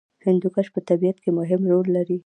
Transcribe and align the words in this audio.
هندوکش 0.25 0.67
په 0.73 0.79
طبیعت 0.89 1.17
کې 1.23 1.29
مهم 1.39 1.61
رول 1.71 1.87
لري. 1.97 2.17